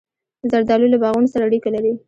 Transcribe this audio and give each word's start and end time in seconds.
زردالو 0.51 0.91
له 0.93 0.97
باغونو 1.01 1.31
سره 1.33 1.43
اړیکه 1.47 1.69
لري. 1.75 1.91